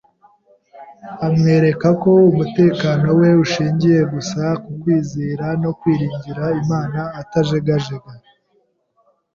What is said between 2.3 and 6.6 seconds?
umutekano we ushingiye gusa mu kwizera no kwiringira